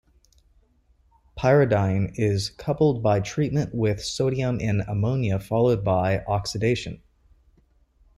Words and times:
Pyridine 1.37 2.13
is 2.15 2.49
coupled 2.49 3.03
by 3.03 3.19
treatment 3.19 3.75
with 3.75 4.03
sodium 4.03 4.59
in 4.59 4.81
ammonia 4.81 5.37
followed 5.39 5.85
by 5.85 6.23
oxidation. 6.25 7.03